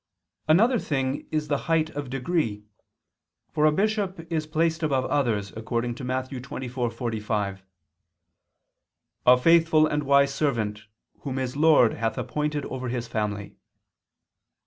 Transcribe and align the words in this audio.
Another 0.47 0.79
thing 0.79 1.27
is 1.29 1.47
the 1.47 1.57
height 1.69 1.91
of 1.91 2.09
degree, 2.09 2.63
for 3.51 3.67
a 3.67 3.71
bishop 3.71 4.25
is 4.33 4.47
placed 4.47 4.81
above 4.81 5.05
others, 5.05 5.53
according 5.55 5.93
to 5.93 6.03
Matt. 6.03 6.31
24:45, 6.31 7.61
"A 9.27 9.37
faithful 9.37 9.85
and 9.85 10.01
a 10.01 10.05
wise 10.05 10.33
servant, 10.33 10.85
whom 11.19 11.37
his 11.37 11.55
lord 11.55 11.93
hath 11.93 12.17
appointed 12.17 12.65
over 12.65 12.87
his 12.89 13.07
family." 13.07 13.53